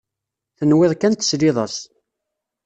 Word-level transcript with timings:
Tenwiḍ 0.57 0.91
kan 0.95 1.13
tesliḍ-as. 1.13 1.75